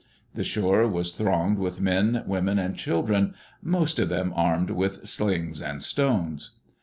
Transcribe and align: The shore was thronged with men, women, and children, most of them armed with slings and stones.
The 0.33 0.43
shore 0.43 0.87
was 0.87 1.11
thronged 1.13 1.59
with 1.59 1.79
men, 1.79 2.23
women, 2.25 2.57
and 2.57 2.75
children, 2.75 3.35
most 3.61 3.99
of 3.99 4.09
them 4.09 4.33
armed 4.35 4.71
with 4.71 5.07
slings 5.07 5.61
and 5.61 5.83
stones. 5.83 6.57